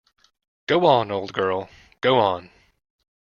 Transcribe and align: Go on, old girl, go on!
Go 0.65 0.87
on, 0.87 1.11
old 1.11 1.31
girl, 1.31 1.69
go 2.01 2.17
on! 2.17 2.49